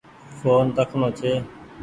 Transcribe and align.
ڦون 0.41 0.65
رکڻو 0.77 1.07
ڇي۔ 1.17 1.33